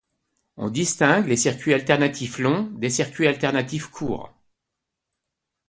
[0.57, 4.33] On distingue les circuits alternatifs longs des circuits alternatifs courts.